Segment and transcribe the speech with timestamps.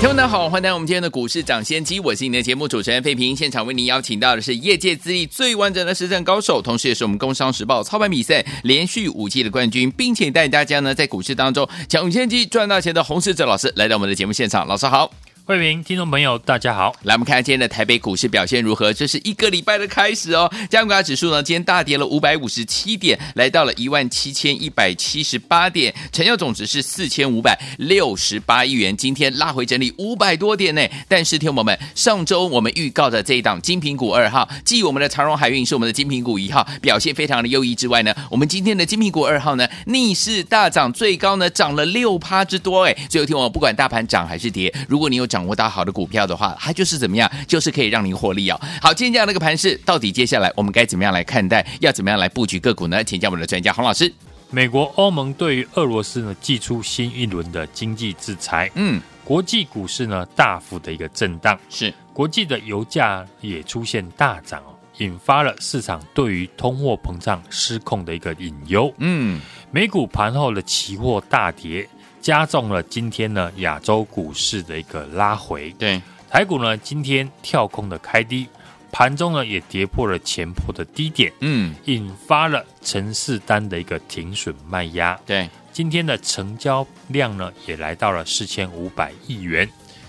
[0.00, 3.34] 听众好，欢迎来到我们今天的股市抢先机，我是你的节目主持人费平。
[3.34, 14.66] 现场为您邀请到的是业界资历最完整的实战高手，同时也是我们工商时报操盘比赛连续五季的冠军，并且带大家呢在股市当中抢先机赚大钱的洪世哲老师来到我们的节目现场。
[14.66, 15.10] 老师好。
[15.46, 16.90] 慧明，听众朋友，大家好。
[17.02, 18.90] 来，我们看今天的台北股市表现如何？
[18.94, 20.50] 这是一个礼拜的开始哦。
[20.70, 28.96] 加权指数呢，今天大跌了五百五十七点，来到了一万七千一百七十八点，成交总值是四千五百六十八亿元。
[28.96, 30.80] 今天拉回整理五百多点呢。
[31.08, 42.96] 但是，听众们，上周我们预告的这一档精品股二号，继我们的长荣海运是我们的精品股一号，表现非常的优异之外呢，我们今天的精品股二号呢，逆势大涨，最高呢涨了六趴之多哎。
[43.10, 48.60] 最后听我不管大盘涨还是跌，如果你有掌握到好的股票的话，它就是怎么样，就是可以让您获利哦。
[48.80, 51.66] 好，今天这样的一个盘势，到底接下来我们该怎么样来看待？
[51.80, 53.02] 要怎么样来布局个股呢？
[53.02, 54.12] 请教我们的专家洪老师。
[54.50, 58.70] 美国、欧盟对于俄罗斯呢，祭出新一轮的经济制裁。
[58.76, 68.94] 嗯，国际股市呢大幅的一个震荡，是国际的油价也出现大涨哦，引发了市场对于通货膨胀失控的一个隐忧。
[68.98, 69.40] 嗯，
[69.72, 71.88] 美股盘后的期货大跌。
[72.24, 76.00] 加重了今天呢亚洲股市的一个拉回，对。
[76.30, 78.48] 台股呢今天跳空的开低，
[78.90, 89.68] 盘中呢也跌破了前破的低点，嗯，引发了陈氏单的一个停损卖压，对，今天的成交量呢也来到了四千五百亿元，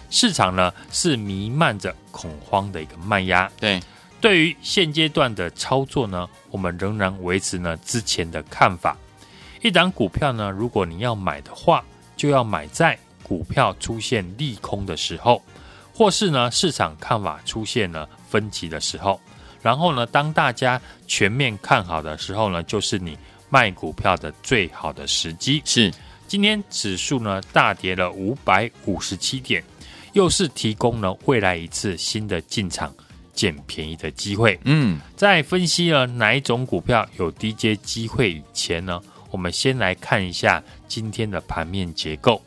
[0.10, 3.78] 市场呢是弥漫着恐慌的一个卖压，对，
[4.22, 8.96] 对于现阶段的操作呢，我们仍然维持呢之前的看法，
[9.62, 11.84] 一档股票呢，如果你要买的话。
[12.16, 15.42] 就要买在股票出现利空的时候，
[15.94, 19.20] 或是呢市场看法出现了分歧的时候，
[19.62, 23.18] 然后呢当大家全面看好的时候呢，就是你
[23.50, 25.62] 卖股票的最好的时机。
[25.66, 25.94] 是，
[26.28, 29.64] 今天指数呢大跌了五百五十七点，
[30.14, 32.94] 又是提供了未来一次新的进场
[33.34, 34.60] 捡便宜的机会。
[34.66, 42.42] 嗯，在分析了哪一种股票有低阶机会以前呢，我们先来看一下今天的盘面结构。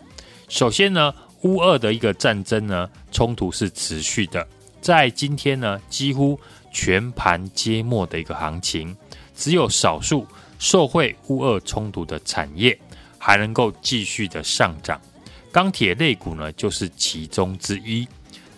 [0.49, 4.47] 首先呢，乌俄的一个战争呢，冲突是持续的。
[4.81, 6.39] 在今天呢，几乎
[6.73, 8.97] 全盘皆墨的一个行情，
[9.37, 10.27] 只有少数
[10.59, 12.79] 受惠乌俄冲突的产业
[13.19, 15.01] 还能够继续的上涨。
[15.53, 18.09] 钢铁类股呢，就是其中之一。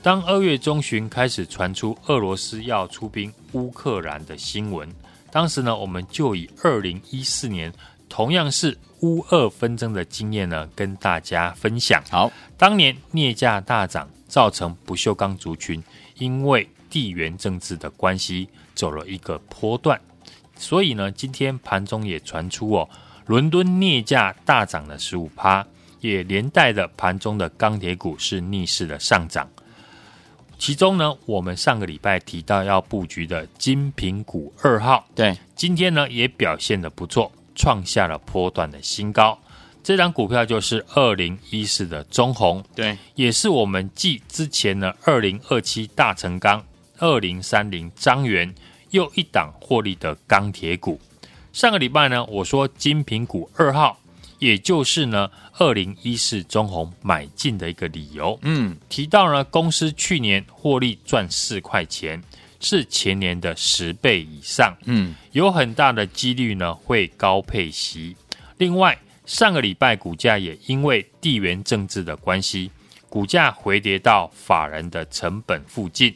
[0.03, 4.89] 当二月中旬开始传出俄罗斯要出兵乌克兰的新闻，
[5.31, 7.73] 当时呢，我们就以二零一四年。
[8.11, 12.03] 同样是乌俄纷争的经验呢，跟大家分享。
[12.11, 15.83] 好，当年镍价大涨，造成不锈钢族群
[16.19, 19.99] 因为地缘政治的关系走了一个波段，
[20.57, 22.91] 所以呢，今天盘中也传出哦，
[23.27, 25.65] 伦敦镍价大涨了十五趴，
[26.01, 29.49] 也连带的盘中的钢铁股是逆势的上涨。
[30.59, 37.33] 其中呢，我们上个礼拜提到要布局的金品股二号，对，今天呢也表现的不错。
[37.55, 39.39] 创下了波段的新高，
[39.83, 46.65] 这张股票就是二零一四的中红，对，也是我们继之前的二零二七大成钢、
[46.99, 48.55] 二零三零张元
[48.91, 51.01] 又一档获利的钢铁股。
[51.53, 53.99] 上个礼拜呢，我说精品股二号，
[54.39, 58.39] 也就是呢二零一四中红买进的一个理由。
[58.43, 62.23] 嗯，提到呢公司去年获利赚四块钱。
[62.61, 68.15] 是前年的十倍以上，嗯，有很大的几率呢会高配息。
[68.59, 72.71] 另外，上个礼拜股价也因为地缘政治的关系，
[73.09, 76.15] 股价回跌到法人的成本附近。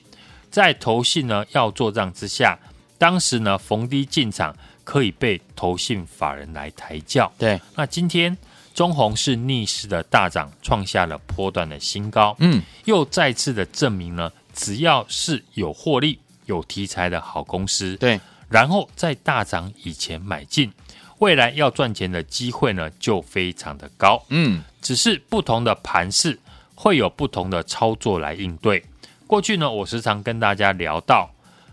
[0.51, 2.59] 在投信呢要做账之下，
[2.99, 4.55] 当时呢逢低进场
[4.85, 7.33] 可以被投信法人来抬轿。
[7.39, 8.37] 对，那今天
[8.75, 12.37] 中红是逆势的大涨，创下了波段的新高。
[12.41, 16.19] 嗯，又再次的证明呢，只要是有获利。
[16.47, 20.71] 有题材的好公司，对，然后在大涨以前买进，
[21.19, 24.23] 未来要赚钱的机会呢就非常的高。
[24.29, 26.39] 嗯，只是不同的盘势
[26.75, 28.85] 会有不同的操作来应对。
[29.27, 31.31] 过去呢，我时常跟大家聊到，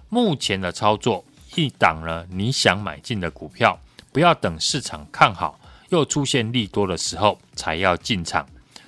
[0.09, 1.23] 目前的操作，
[1.55, 3.77] 一档呢你想买进的股票，
[4.13, 5.59] 不要等市场看好
[5.89, 8.47] 又出现利多的时候才要进场，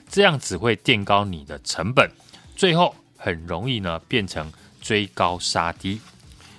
[0.10, 2.10] 这样只会垫高你的成本，
[2.56, 4.52] 最后很容易呢变成。
[4.84, 6.00] 追高杀低，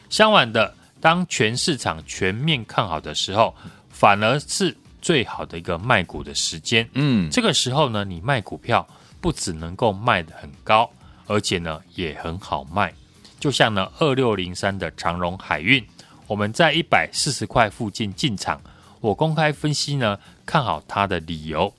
[0.08, 3.54] 相反的，当全市场全面看好的时候，
[3.90, 6.88] 反而是最好的一个卖股的时间。
[6.94, 8.88] 嗯，这个时候呢，你卖股票
[9.20, 10.90] 不只能够卖得很高，
[11.26, 12.92] 而且呢也很好卖。
[13.38, 15.86] 就像呢二六零三的长荣海运，
[16.26, 18.58] 我们在一百四十块附近进场，
[19.00, 21.70] 我公开分析呢看好它的理由，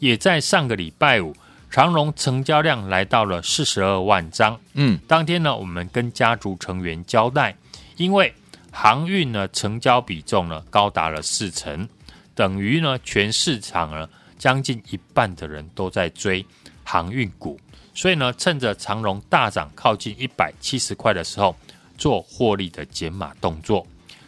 [0.00, 1.32] 也在上个礼拜五。
[1.72, 7.56] 长荣成交量来到了四十二万张，嗯，当天呢，我们跟家族成员交代，
[7.96, 8.30] 因为
[8.70, 11.88] 航运呢成交比重呢高达了四成，
[12.34, 14.06] 等于呢全市场呢
[14.38, 16.44] 将近一半的人都在追
[16.84, 17.58] 航运股，
[17.94, 21.56] 所以呢趁着长荣大涨靠近一百七十块的时候
[21.96, 23.86] 做获利的减码动作，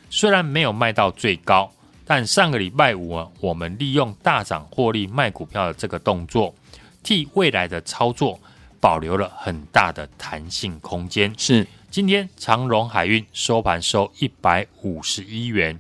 [0.09, 1.71] 虽然没有卖到最高，
[2.07, 6.55] 但上个礼拜五啊，我们利用大涨获利卖股票的这个动作。
[7.05, 8.41] 替未来的操作
[8.81, 11.33] 保留了很大的弹性空间。
[11.39, 15.79] 是，今天长荣海运收盘收一百五十一元，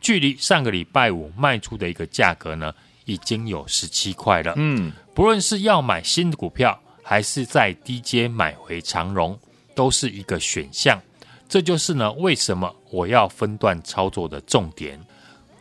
[0.00, 2.74] 距离上个礼拜五卖出的一个价格呢，
[3.06, 4.52] 已经有十七块了。
[4.56, 9.38] 嗯，不论是要买新的股票，还是在低阶买回长荣，
[9.74, 11.00] 都是一个选项。
[11.48, 15.00] 这就是呢，为什么我要分段操作的重点。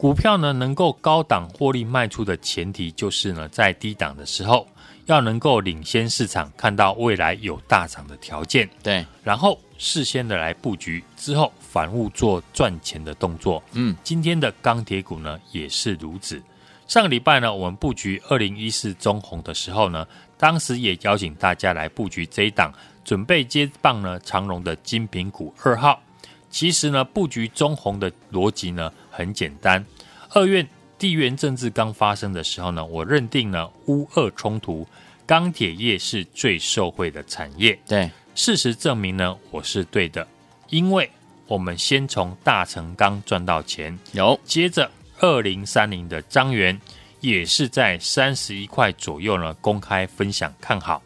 [0.03, 4.67] 股票呢，能够高档获利卖出的前提，就是呢，在低档的时候。
[5.05, 13.63] 要能够领先市场，看到未来有大涨的条件，对，然后事先的来布局，之后反复做赚钱的动作。
[13.71, 16.41] 嗯，今天的钢铁股呢也是如此。
[16.85, 20.05] 上个礼拜呢，我们布局二零一四中红的时候呢，
[20.37, 22.73] 当时也邀请大家来布局这一档，
[23.05, 26.01] 准备接棒呢长荣的精品股二号。
[26.49, 29.85] 其实呢，布局中红的逻辑呢很简单，
[30.31, 30.67] 二月。
[30.99, 34.87] 地缘政治刚发生的时候呢，我认定呢乌俄冲突，
[35.25, 37.77] 钢铁业是最受惠的产业。
[37.85, 40.25] 对，事实证明呢我是对的，
[40.69, 41.09] 因为
[41.45, 44.89] 我们先从大成钢赚到钱，有，接着
[45.19, 46.79] 二零三零的张元
[47.19, 51.03] 也是在三十一块左右呢公开分享看好，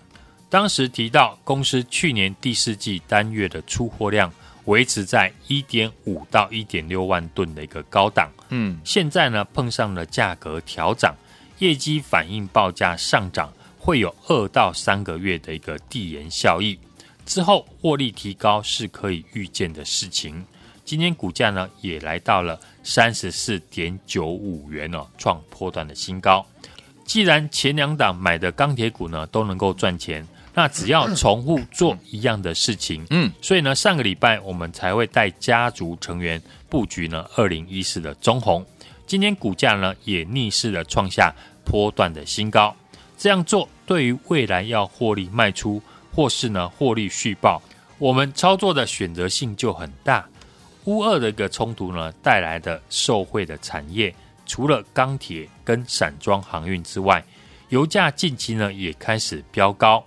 [0.48, 4.31] 当时提到公司去年第四季单月的出货量。
[4.68, 11.16] 维持在一点五到一点六万吨的一个高档，嗯，现在呢碰上了价格调涨，
[11.60, 16.78] 业绩反映报价上涨，会有二到三个月的一个递延效益，
[17.25, 20.46] 之后获利提高是可以预见的事情。
[20.84, 26.46] 今天股价呢也来到了三十四点九五元哦，创破段的新高。
[27.06, 30.28] 既然前两档买的钢铁股呢都能够赚钱。
[30.57, 38.65] 那只要重复做一样的事情，嗯，所以呢，上个礼拜我们才会带家族成员布局呢，二零一四的中红，
[39.06, 41.31] 今天股价呢也逆势的创下
[41.63, 42.75] 波段的新高。
[43.19, 45.80] 这样做对于未来要获利卖出，
[46.12, 47.62] 或是呢获利续报，
[48.00, 50.27] 我们操作的选择性就很大。
[50.86, 54.12] 乌二的一个冲突呢带来的受惠的产业，
[54.48, 57.24] 除了钢铁跟散装航运之外，
[57.69, 60.04] 油价近期呢也开始飙高。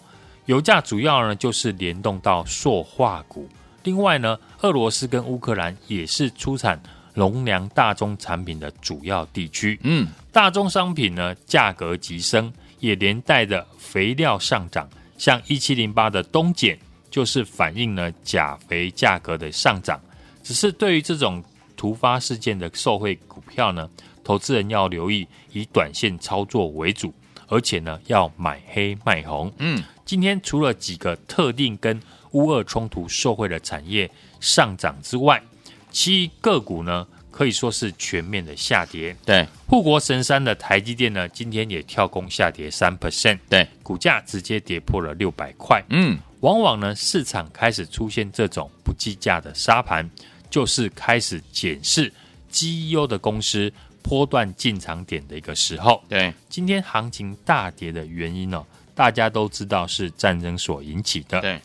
[0.50, 3.49] 油价主要呢就是联动到塑化股，
[3.85, 6.82] 另外呢，俄罗斯跟乌克兰也是出产
[7.14, 9.79] 农粮大宗产品的主要地区。
[9.85, 14.91] 嗯，大宗商品呢价格急升，也连带着肥料上涨。
[15.17, 16.76] 像一七零八的东碱
[17.12, 20.00] 就是反映了钾肥价格的上涨。
[20.43, 21.41] 只是对于这种
[21.76, 23.88] 突发事件的受惠股票呢，
[24.25, 27.14] 投资人要留意，以短线操作为主，
[27.50, 29.52] 而且呢要买黑卖红。
[29.59, 29.85] 嗯。
[30.07, 32.00] 今天除了几个特定跟
[32.33, 35.40] 乌俄冲突受惠的产业上涨之外，
[35.92, 39.16] 其余个股呢可以说是全面的下跌。
[39.25, 43.38] 对，护国神山的台积电呢，今天也跳空下跌三 percent。
[43.49, 45.80] 对，股价直接跌破了六百块。
[45.90, 50.09] 嗯，往往呢市场开始出现这种不计价的沙盘，
[50.50, 52.12] 就是开始检视
[52.49, 56.02] 绩优的公司波段进场点的一个时候。
[56.09, 58.64] 对，今天行情大跌的原因呢？
[58.95, 61.59] 大家都知道是战争所引起的，对。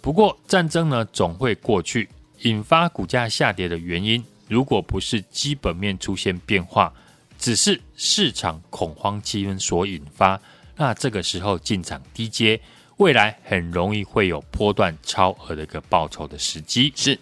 [0.00, 2.08] 不过战争呢总会过去，
[2.42, 6.90] 引发股价下跌的原因，如果不是基本面出现变化，
[7.38, 10.40] 只是市场恐慌气氛所引发，
[10.76, 12.58] 那这个时候进场低阶，
[12.96, 16.90] 未来很容易会有波段超额的一个报酬的时机。
[16.96, 17.18] 是，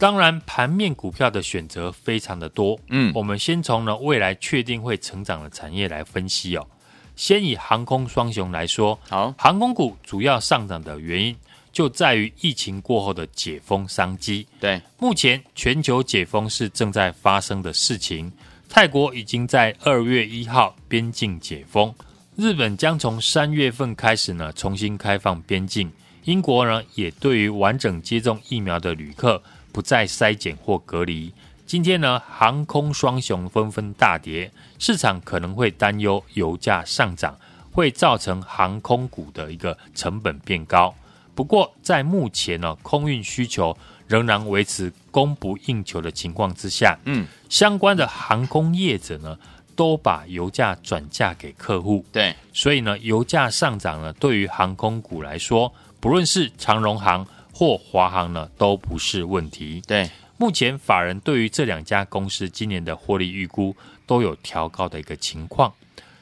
[0.00, 6.66] 当然盘面股票的选择非常的多，嗯，我们先从呢未来确定会成长的产业来分析哦。
[7.16, 11.36] 先以航空双雄来说，好，航空股主要上涨的原因
[11.70, 14.46] 就在于疫情过后的解封商机。
[14.58, 18.32] 对，目前全球解封是正在发生的事情。
[18.70, 21.94] 泰国已经在二月一号边境解封，
[22.36, 25.92] 日本将从三月份开始呢重新开放边境。
[26.24, 31.32] 英国呢也对于完整接种疫苗的旅客不再筛检或隔离。
[31.66, 37.38] 今天呢，航空双雄纷纷大跌，市场可能会担忧油价上涨
[37.70, 40.94] 会造成航空股的一个成本变高。
[41.34, 43.76] 不过，在目前呢，空运需求
[44.08, 49.38] 仍然维持供不应求的情况之下，嗯，相关的航空业者呢，
[49.76, 52.04] 都把油价转嫁给客户。
[52.12, 57.24] 对，所以呢，油价上涨呢，对于航空股来说，不论是长荣航
[57.60, 59.82] 或华航呢，都不是问题。
[59.86, 60.08] 对。
[60.38, 63.76] 目前法人对于这两家公司今年的获利预估
[64.06, 65.70] 都有调高的一个情况，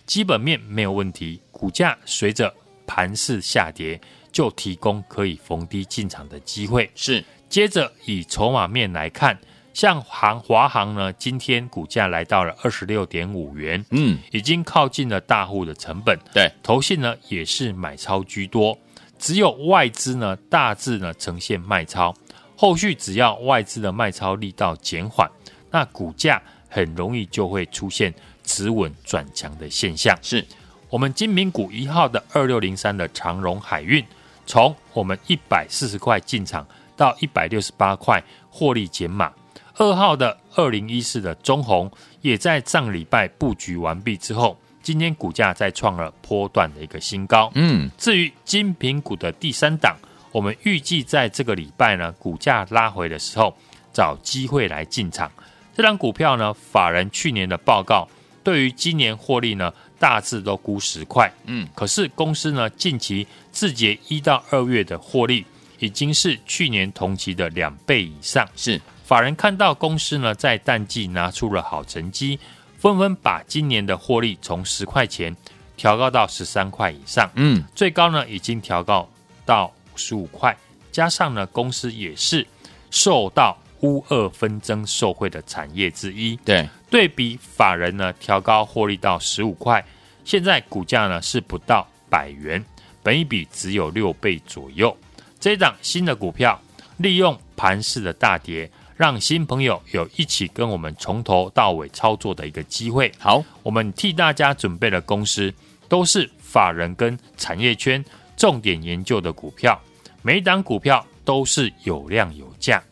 [0.05, 2.53] 基本面没有问题，股价随着
[2.85, 4.01] 盘势下跌
[4.33, 6.91] 就提供可以逢低进场的机会。
[6.97, 9.39] 是，接着以筹码面来看，
[9.73, 16.19] 像航华航呢，今天股价来到了二十六点五元，嗯，已经靠近了大户的成本。
[16.35, 18.77] 对，投信呢也是买超居多，
[19.19, 22.15] 只有外资呢大致呢呈现卖超。
[22.57, 25.31] 后续只要外资的卖超力道减缓，
[25.71, 30.19] 那股价很容易就会出现止稳转强的现象。
[30.23, 30.45] 是
[30.91, 34.05] 我们金明股一号的二六零三的长荣海运，
[34.45, 38.21] 从我们一百四十块进场到一百六十八块
[38.51, 39.33] 获利减码。
[39.77, 41.89] 二号的二零一四的中红，
[42.21, 44.59] 也在上礼拜布局完毕之后，
[44.89, 47.53] 今天股价再创了波段的一个新高。
[47.55, 49.95] 嗯，至于精品股的第三档。
[50.33, 53.55] 我们预计在这个礼拜呢，股价拉回的时候，
[53.93, 55.31] 找机会来进场。
[55.77, 58.09] 这张股票呢，法人去年的报告
[58.43, 61.31] 对于今年获利呢，大致都估十块。
[61.45, 65.45] 嗯，可是公司呢，近期自结一到二月的获利
[65.81, 68.49] 已经是去年同期的两倍以上。
[68.57, 72.39] 是法人看到公司呢，在淡季拿出了好成绩，
[72.79, 75.37] 纷纷把今年的获利从十块钱
[75.77, 77.31] 调高到十三块以上。
[77.35, 79.07] 嗯，最高呢，已经调高
[79.45, 79.71] 到。
[80.01, 80.57] 十五块，
[80.93, 82.47] 加上呢，公司也是
[82.89, 86.37] 受到乌二纷争受惠的产业之一。
[86.45, 89.85] 对，对比法人呢，调高获利到十五块，
[90.25, 92.65] 现在股价呢是不到百元，
[93.03, 94.97] 本一比只有六倍左右。
[95.41, 96.63] 这一档新的股票，
[96.99, 103.11] 利用盘势的大跌，让新朋友有一起跟我们从头到尾操作的一个机会。
[103.17, 105.55] 好，我们替大家准备的公司，
[105.89, 108.05] 都是法人跟产业圈
[108.37, 109.81] 重点研究的股票。
[110.21, 112.83] 每一档股票都是有量有价，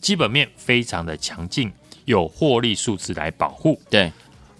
[0.00, 1.72] 基本面非常的强劲，
[2.04, 3.76] 有获利数字来保护。
[3.90, 4.12] 对，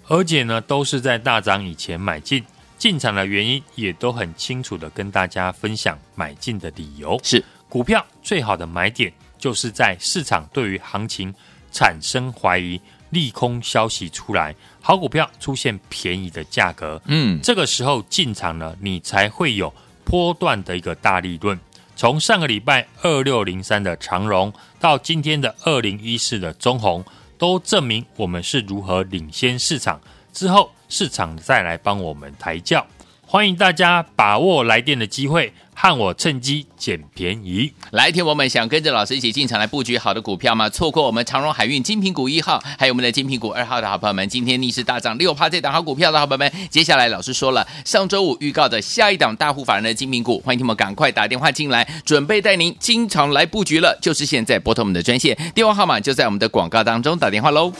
[0.08, 2.44] 而且呢，都是在大涨以前买进，
[2.78, 7.16] 进场的原因也都很清楚的跟大家分享买进的理由。
[7.22, 11.34] 是股票最好的买点，就是在市场对于行情
[11.70, 17.00] 产生怀疑、利空消息出来，好股票出现便宜的价格。
[17.06, 19.72] 嗯，这个时候进场呢，你才会有
[20.04, 21.58] 波段的一个大利润。
[21.94, 27.04] 从上个礼拜二六零三的长荣到今天的二零一四的中红，
[27.38, 30.00] 都证明我们是如何领先市场。
[30.32, 32.86] 之后市场再来帮我们抬轿。
[33.28, 35.52] 欢迎大家把握来电的机会。
[35.78, 40.70] 和我趁机捡便宜，来听我们想跟着老师一起进场来布局好的股票吗？
[40.70, 57.70] 错过我们长荣海运精品股一号，还有我们的精品股二号的好朋友们，今天逆势大涨六趴这档好股票的好朋友们，接下来老师说了，上周五预告的下一档大户法人的精品股，欢迎你们赶快打电话进来，准备带您经常来布局了，就是现在拨通我们的专线，电话号码就在我们的广告当中，打电话喽。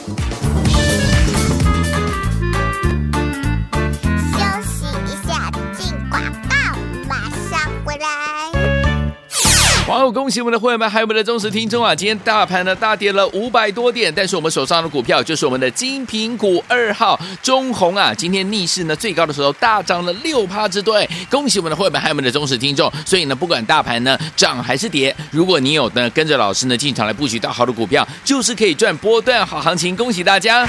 [9.87, 10.11] 哇哦！
[10.11, 11.95] 恭喜我们的会员们，还有我们的忠实听众啊！
[11.95, 18.13] 今天大盘呢大跌了五百多点，但是我们手上的股票就是我们的精品股二号中红啊！
[18.13, 22.91] 今天逆势呢最高的时候大涨了六趴之多，恭喜我们的会员们，还有我们的忠实听众。
[23.05, 29.95] 所以呢，不管大盘呢涨还是跌，如果你有呢跟着老师呢进场来布局到好的股票，就是可以赚波段好行情。
[29.95, 30.67] 恭喜大家！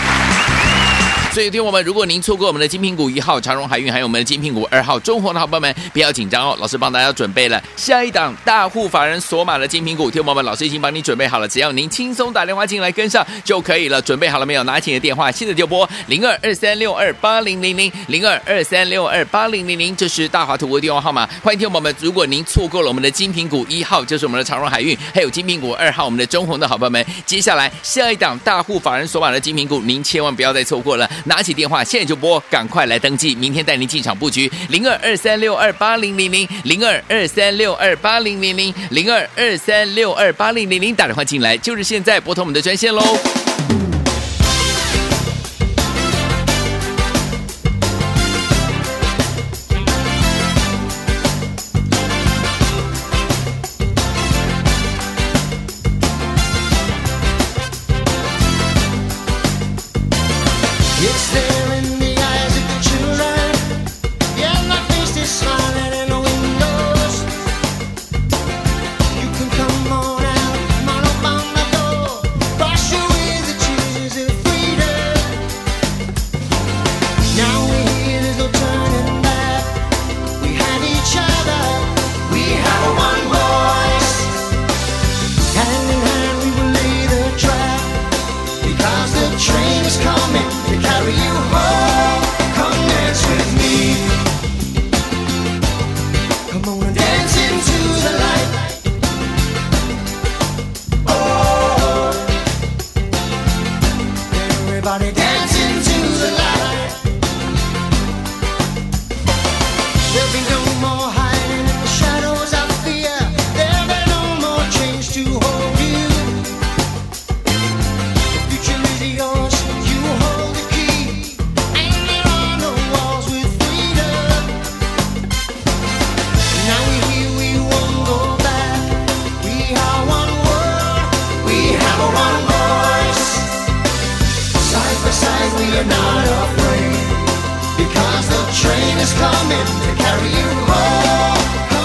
[1.31, 6.57] 所以，听我们，如果您错过我们的精品股一号长荣海运，还有我们的精品股二号中红的好朋友们，不要紧张哦。
[6.59, 14.03] 老师帮大家准备了下一档大户法人锁码的精品股，听我们，老师已经帮你准备好了，只要您轻松打电话进来跟上就可以了。
[14.03, 14.65] 准备好了没有？
[14.65, 21.29] 拿起你的电话，现在就拨零二二三六二八零零零零二二三六二八零零零，这是大华图的电话号码。
[21.45, 31.09] 欢迎听我们，如果您错过了我们的精品股一号，就是我们的长荣海运，还有精品股二号，我们的中红的好朋友们，接下来下一档大户法人锁码的精品股，您千万不要再错过了。
[31.29, 43.48] 拿起电话，现在就拨，赶快来登记，明天带您进场布局零二二三六二八零零零零二二三六二八零零零零二二三六二八零零零，打电话进来就是现在，拨通我们的专线喽。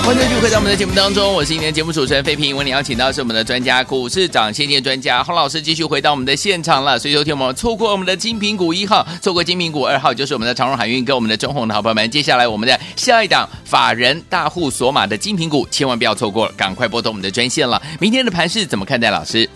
[0.05, 2.57] 欢迎继续回到我们的节目当中，我是今天的节目主持人费平。
[2.57, 6.97] 为你邀请到是我们的专家股市长先见专家洪老师，继续回到我们的现场了。
[6.97, 12.09] 所以，昨天我们错过我们的金品股一号，错过金品股二号，就是我们的长荣海运跟我们的中红的好朋友们。
[12.09, 17.81] 接下来我们的下一档法人大户索马的金品股，千万不要错过了，赶快拨通我们的专线了。
[17.99, 19.09] 明天的盘势怎么看待？
[19.09, 19.47] 老师，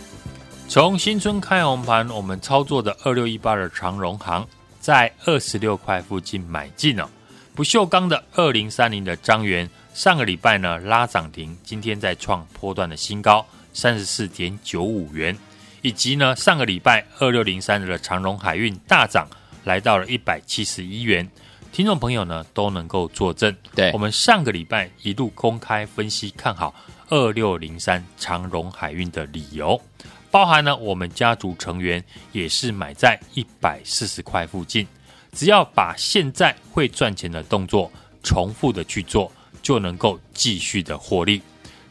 [0.70, 4.48] 从新春开红盘，我们操作的二六一八的长荣行，
[4.80, 7.10] 在二十六块附近买进了、哦。
[7.58, 9.68] 不锈钢的二零三零的张元。
[9.96, 15.36] 上个礼拜呢拉涨停，今天再创波段的新高，三十四点九五元，
[15.82, 19.28] 以及呢上个礼拜二六零三的长荣海运大涨，
[19.64, 21.28] 来到了一百七十一元，
[21.72, 23.56] 听众朋友呢都能够作证。
[23.74, 26.76] 对，我们上个礼拜一路公开分析看好
[27.10, 29.82] 二六零三长荣海运的理由，
[30.30, 34.88] 包含呢我们家族成员也是买在一百四十块附近，
[35.32, 39.32] 只要把现在会赚钱的动作重复的去做。
[39.63, 41.42] 就能够继续的获利。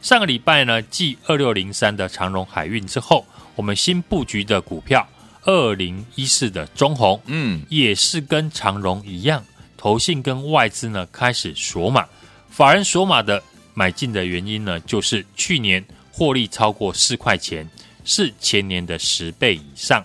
[0.01, 3.23] 上个礼拜呢，继二六零三的长荣海运之后，
[3.55, 5.07] 我们新布局的股票
[5.43, 9.45] 二零一四的中红，嗯，也是跟长荣一样，
[9.77, 12.07] 投信跟外资呢开始锁码，
[12.49, 13.43] 法人锁码的
[13.75, 17.69] 买进的原因呢，就是去年获利超过四块钱，
[18.03, 20.03] 是前年的十倍以上，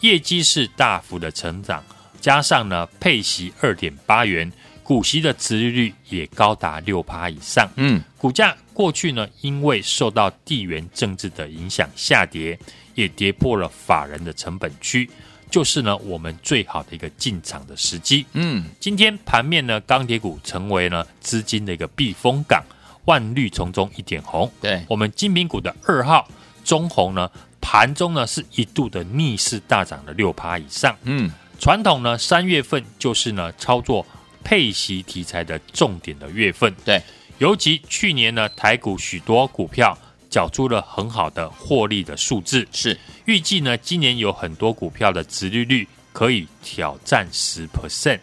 [0.00, 1.84] 业绩是大幅的成长，
[2.22, 4.50] 加上呢配息二点八元。
[4.84, 12.58] 股息的殖利率也高达六趴以上，嗯，股价过去呢，因为受到地缘政治的影响下跌，
[12.96, 15.08] 也跌破了法人的成本区，
[15.48, 22.62] 就是呢我们最好的一个进场的时机，嗯，今天盘面呢，钢铁股成为呢资金的一个避风港，
[23.04, 26.28] 万绿丛中一点红，对，我们金品股的二号
[26.64, 27.30] 中红呢，
[27.60, 31.30] 盘中呢是一度的逆势大涨了六趴以上，嗯，
[31.62, 34.04] 传统呢三月份就是呢操作。
[34.44, 37.00] 配息题材的重点的月份，对，
[37.38, 39.96] 尤其去年呢，台股许多股票
[40.28, 48.18] 缴出了很好的获利的数字，是预计呢，今年有很多股票的殖利率可以挑战十 percent。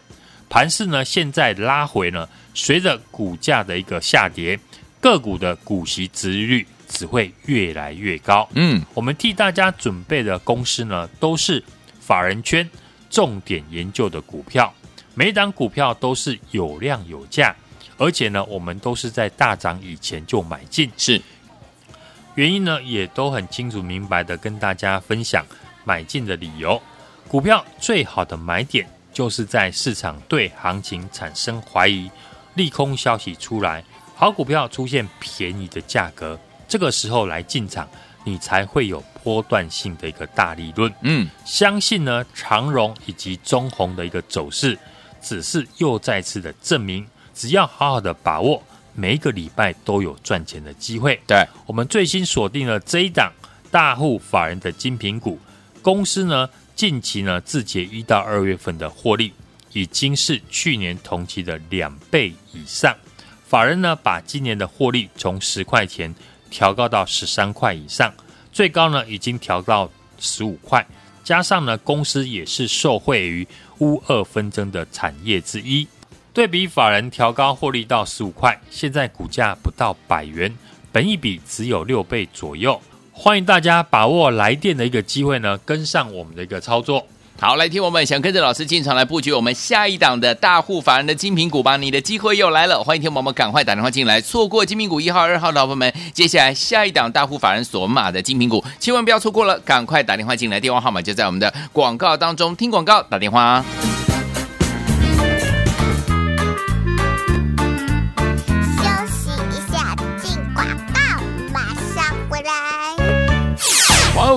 [0.50, 4.60] 盘势呢，现在拉回呢，随着股价的一个下跌，
[5.00, 8.46] 个股的股息殖利率只会越来越高。
[8.52, 11.64] 嗯，我们替大家准备的公司呢，都是
[11.98, 12.68] 法人圈
[13.10, 14.72] 重点研究的股票。
[15.14, 17.54] 每一档股票都是有量有价，
[17.98, 21.20] 而且呢，我们都是在大涨以前就买进，是
[22.36, 25.44] 原因呢，也都很清楚明白的跟大家分享
[25.84, 26.80] 买进的理由。
[27.28, 32.10] 股票最好的买点就是在市场对行情产生怀疑、
[32.54, 37.86] 利空消息出来，好股票出现便宜的价格，这个时候来进场，
[38.24, 40.92] 你才会有波段性的一个大利润。
[41.02, 44.78] 嗯，相信呢，长荣以及中红的一个走势。
[45.22, 48.62] 只是又再次的证明，只要好好的把握，
[48.94, 51.20] 每一个礼拜都有赚钱的机会。
[51.26, 53.30] 对，我们最新锁定了这一档
[53.70, 55.38] 大户法人的精品股
[55.82, 59.34] 公司呢，近期呢自结一到二月份的获利
[59.74, 62.96] 已经是去年同期的两倍以上。
[63.46, 66.14] 法人呢把今年的获利从十块钱
[66.50, 68.12] 调高到十三块以上，
[68.52, 70.84] 最高呢已经调到十五块。
[71.22, 73.46] 加上呢，公司也是受惠于
[73.78, 75.86] 乌二纷争的产业之一。
[76.32, 80.52] 对比法人调高获利到十五块，现在股价不到百元，
[80.90, 82.80] 本益比只有六倍左右。
[83.12, 87.06] 欢迎大家把握来电的一个机会呢，跟上我们的一个操作。
[87.42, 92.84] 好，来听我们想跟着老师进场来布局我们下一档的大户法人的精品股吧，你的机会又来了。
[92.84, 103.64] 欢迎听我们赶快打电话进来，错过精品股一号、二号的朋友们，接下来下一档大户法人锁码的精品股，千万不要错过了，赶快打电话进来，电话号码就在我们的广告当中，听广告打电话。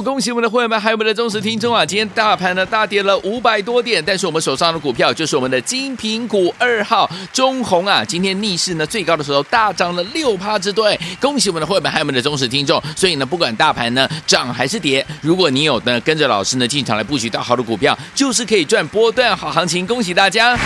[0.02, 1.86] 恭喜我们的会员们，还有我们的忠实听众啊！
[1.86, 12.82] 今天大盘呢大跌了五百多点，但是我们手上的股票就是我们的精品股二号中红啊，今天逆势呢最高的时候大涨了六趴之多，恭喜我们的会员们，还有我们的忠实听众。
[12.96, 19.86] 所以呢，不管大盘呢涨还是跌，如果你有呢跟着老师呢进场来布局到好的股票，就是可以赚波段好行情。
[19.86, 20.58] 恭喜大家！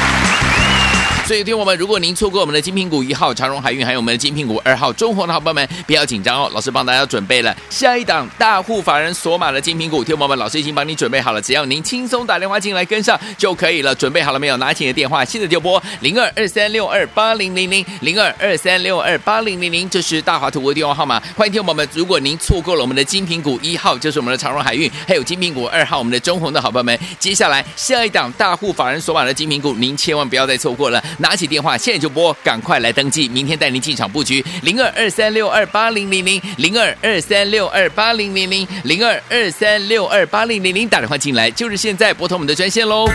[1.27, 6.49] 所以，听我们，如果您错过我们的精品股一号长荣海运，还有我们的精品股二号中鸿的好朋友们，不要紧张哦。
[6.53, 13.93] 老师帮大家准备了下一档大户法人锁码的精品股，听我们，老师已经帮你准备好了，只要您轻松打电话进来跟上就可以了。
[13.93, 14.55] 准备好了没有？
[14.55, 21.21] 拿起你的电话，现在就拨零二二三六二八零零零零二二三六二八零零零，这是大华图的电话号码。
[21.35, 31.03] 欢迎听我们，如果您错过了我们的精品股一号，就是我们的长荣海运，还有精品股二号，我们的中鸿的好朋友们，接下来下一档大户法人锁码的精品股，您千万不要再错过了。
[31.17, 43.07] 拿起电话，现在就拨，赶快来登记，明天带您进场布局零二二三六二八零零零零二二三六二八零零零零二二三六二八零零零，打电话进来就是现在，拨通我们的专线喽。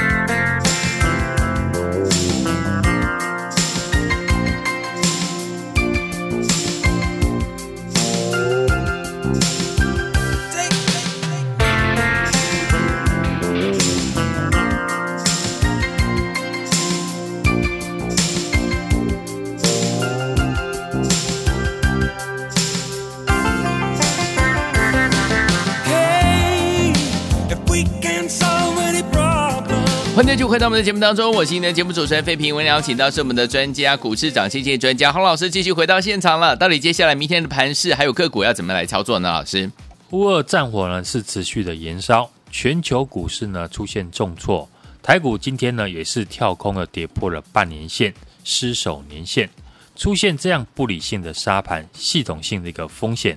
[30.32, 32.54] 欢迎回到我们的节目当中，我是今天的节目主持人费平。
[32.54, 36.56] 我们邀请到是我们的专家，股市涨跌专家洪老师，继续回到现场了。
[36.56, 39.28] 到底接下来明天的盘势还有个股要怎么来操作呢？
[39.30, 39.70] 老师，
[40.08, 44.66] 乌二战火呢是持续的延烧，全球股市呢出现重挫，
[45.02, 49.50] 台股今天呢也是跳空了，跌破了半年线，失守年线，
[49.96, 53.36] 出现这样不理性的杀盘，系统性的一个风险，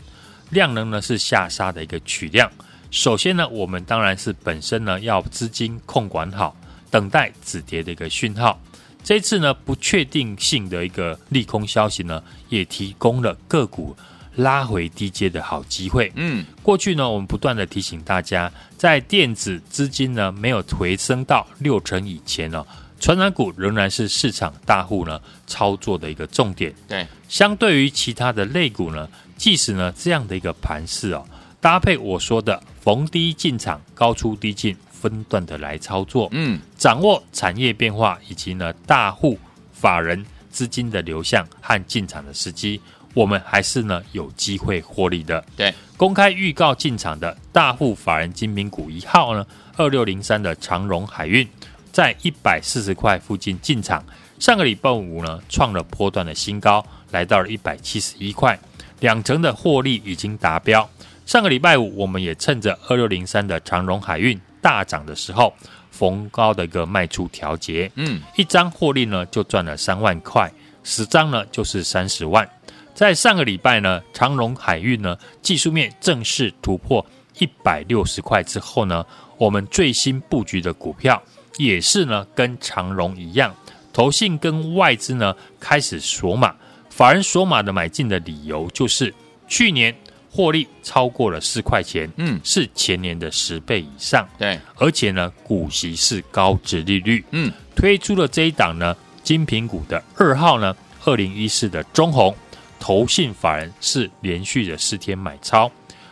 [0.49, 2.49] 量能呢是下杀的一个取量。
[2.89, 6.55] 首先呢，我们当然是本身呢要资金控管好。
[6.95, 8.57] 等待止跌的一个讯号，
[9.03, 13.93] 这一次呢不确定性的一个利空消息呢，也提供了个股
[14.35, 16.09] 拉回低阶的好机会。
[16.15, 22.65] 嗯，过去呢我们不断的提醒大家，在电子资金呢没有回升到六成以前呢，
[22.97, 26.73] 传染股仍然是市场大户呢操作的一个重点。
[26.87, 29.05] 对，相对于其他的类股呢，
[29.35, 31.27] 即使呢这样的一个盘势哦，
[31.59, 34.73] 搭配我说的逢低进场，高出低进。
[35.05, 39.37] 分段的来操作，嗯，掌握产业变化以及呢大户
[39.71, 42.81] 法人资金的流向和进场的时机，
[43.13, 45.45] 我们还是呢有机会获利的。
[45.55, 49.45] 对，公开预告进场的大户法人精品股一号呢，
[49.77, 51.47] 二六零三的长荣海运，
[51.91, 54.03] 在一百四十块附近进场，
[54.39, 58.59] 上个礼拜五呢创了波段的新高，来到了一百七十一块，
[59.01, 60.89] 两成的获利已经达标。
[61.27, 64.39] 上个礼拜五，我们也趁着二六零三的长荣海运。
[64.65, 65.53] 大涨的时候，
[65.91, 70.51] 逢高的一个卖出调节，嗯，一张获利呢就赚了三万块，
[70.83, 72.49] 十张呢就是三十万。
[72.95, 77.05] 在上个礼拜呢，长荣海运呢技术面正式突破
[77.37, 79.05] 一百六十块之后呢，
[79.37, 81.21] 我们最新布局的股票
[81.57, 83.53] 也是呢跟长荣一样，
[83.93, 86.55] 投信跟外资呢开始锁码，
[86.89, 89.13] 法人锁码的买进的理由就是
[89.47, 89.95] 去年。
[90.35, 98.93] 获利超过了四块钱，嗯，是前年的十倍以上，对，而且呢，股息是高值利率，嗯，推出了这一档呢，
[99.23, 102.35] 精品股的二号呢，二零一四的中红，
[102.81, 105.71] 投信法人是连续的四天买超，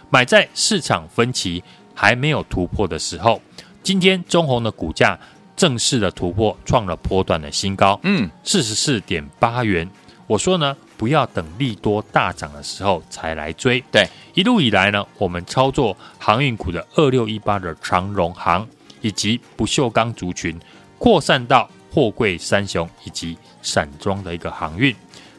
[0.10, 1.62] 买在市场分歧
[1.94, 3.42] 还没有突破的时候，
[3.84, 5.20] 今天中红的股价
[5.58, 9.86] 正式的突破，创了波段的新高，嗯，四十四点八元。
[10.28, 13.84] 我说呢，不要等利多大涨的时候才来追。
[13.92, 18.68] 对，一路以来呢，我们操作航运股的二六一八的长荣航，
[19.02, 20.60] 以及不锈钢族群，
[20.98, 24.96] 扩散到货柜三雄以及散装的一个航运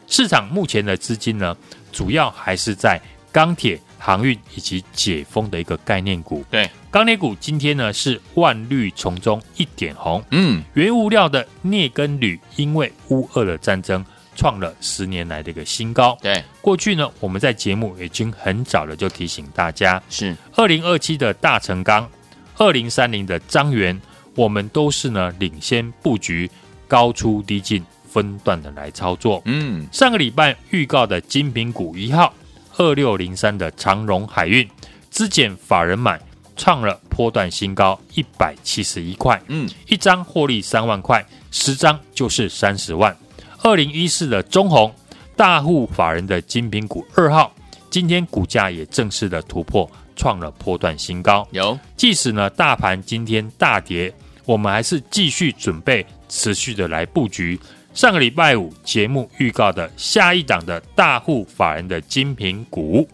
[0.07, 0.47] 市场。
[0.47, 1.55] 目前的资金呢，
[1.91, 6.43] 主要还是在钢铁、航运以及解封的一个概念股。
[6.49, 10.23] 对，钢铁股今天呢是万绿丛中一点红。
[10.31, 14.05] 嗯，原物料的镍跟铝，因为乌俄的战争。
[14.35, 16.17] 创了十年来的一个新高。
[16.21, 22.09] 对，过去呢，我们在节目已经很早的就提醒大家，是二零二七的大成钢，
[22.57, 23.99] 二零三零的张元，
[24.35, 26.49] 我们都是呢领先布局，
[26.87, 29.41] 高出低进，分段的来操作。
[29.45, 32.33] 嗯，上个礼拜预告的精品股一号
[32.77, 34.69] 二六零三的长荣海运，
[35.09, 36.19] 资减法人买，
[36.57, 39.41] 创了波段新高一百七十一块。
[39.47, 43.15] 嗯，一张获利三万块，十张就是三十万。
[43.65, 44.93] 二零一四的中红
[45.35, 47.51] 大户法人的精品股二号，
[47.89, 51.47] 今天股价也正式的突破创了波段新高。
[51.49, 54.13] 有，即使呢大盘今天大跌，
[54.45, 57.59] 我们还是继续准备持续的来布局。
[57.95, 63.09] 上个礼拜五节目预告的下一档的大户法人的精品股，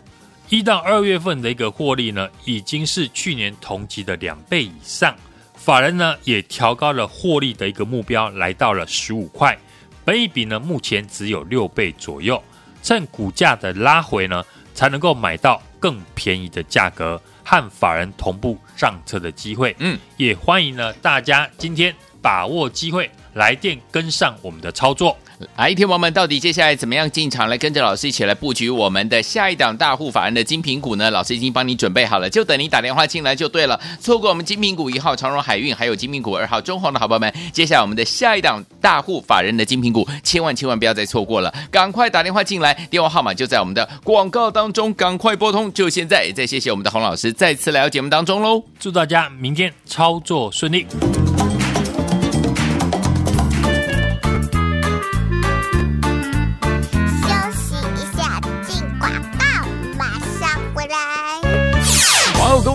[0.49, 5.15] 一到二月份的一个获利呢，已经是去年同期的两倍以上。
[5.55, 9.57] 法人呢也调高了获利的一个目标，来到了十五块，
[10.03, 12.41] 本益比呢目前只有六倍左右。
[12.83, 19.75] 趁股价的拉回呢，才能够买到更便宜的价格和法人同步上车的机会。
[19.79, 23.09] 嗯，也欢迎呢大家今天把握机会。
[23.33, 25.17] 来电跟上我们的操作，
[25.55, 31.11] 来，听友们，到底接下来怎么样进场来跟着老师一起来布局我们的下一档大户法人的精品股呢？
[31.11, 33.79] 老师已经帮你准备好了，就等你打电话进来就对了。
[33.99, 46.31] 错过我们精品股一号长荣海运，还有精品股二号中鸿的好朋友们，接下来我们的下一档大户法人的精品股，千万千万不要再错过了，赶快打电话进来，电话号码就在我们的广告当中，赶快拨通，就现在。
[46.31, 50.85] 再谢谢我们的洪老师再次来到节目当中喽，祝大家明天操作顺利。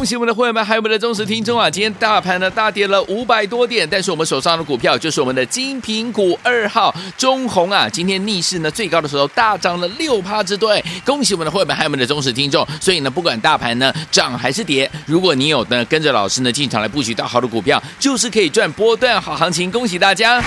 [0.07, 1.69] 恭喜我们的会员们，还有我们的忠实听众啊！
[1.69, 10.73] 今天大盘呢大跌了五百多点，但是我们手上的股票就是我们的精品股二号中红啊，今天逆势呢最高的时候大涨了六趴之多。
[11.05, 12.65] 恭喜我们的会员们，还有我们的忠实听众。
[12.81, 19.69] 所以呢，不管大盘呢涨还是跌，如果你有呢跟着老师呢进场来布局到好的股票，就是可以赚波段好行情。
[19.73, 20.41] 恭喜大家！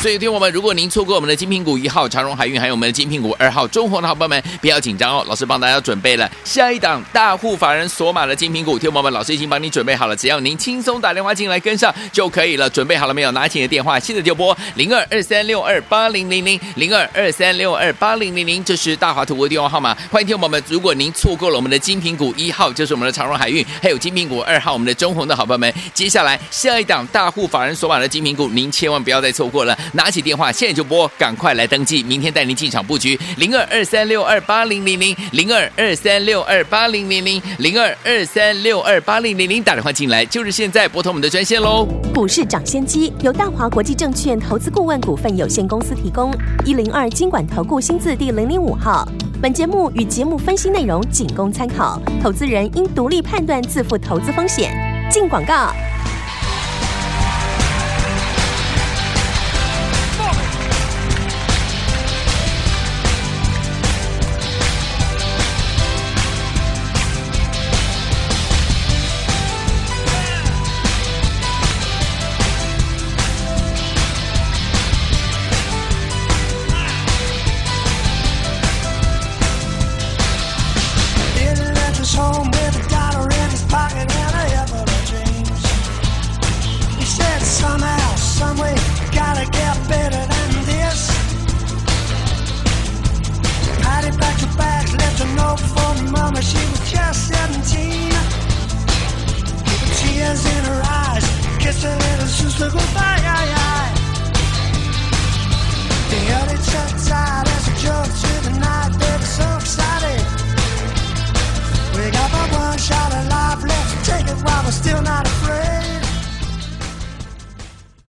[0.00, 5.22] 所以，听我们，如果您错过我们的精品股一号长荣海运，还有我们的精品股二号中鸿的好朋友们，不要紧张哦。
[5.28, 12.70] 老师帮大家准备了下一档大户法人锁码的精品股，听我们，老师已经帮你准备好了，只要您轻松打电话进来跟上就可以了。
[12.70, 13.30] 准备好了没有？
[13.32, 19.94] 拿起你的电话，现在就拨零二二三六二八零零零零二二三六二八零零零，这是大华图的电话号码。
[20.10, 29.76] 欢迎听我们，如果您错过了我们的精品股一号，就是我们的长荣海运，还有精品股二号，我们的中鸿的好朋友们，接下来下一档大户法人锁码的精品股，您千万不要再错过了。
[29.92, 41.86] 拿起电话，现在就拨，赶快来登记，明天带您进场布局零二二三六二八零零零零二二三六二八零零零零二二三六二八零零零，打电话进来就是现在，拨通我们的专线喽。
[42.14, 46.32] 股市涨先机由大华国际证券投资顾问股份有限公司提供，
[46.64, 49.08] 一零二经管投顾新字第零零五号。
[49.42, 54.70] 本节目与节目分析内容仅供参考，投资人应独立判断，自负投资风险。
[55.10, 55.72] 进广告。